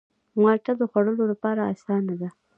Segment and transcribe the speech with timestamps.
[0.41, 2.29] مالټه د خوړلو لپاره آسانه ده.